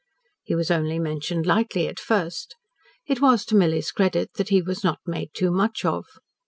[0.43, 2.55] He was only mentioned lightly at first.
[3.05, 6.05] It was to Milly's credit that he was not made too much of.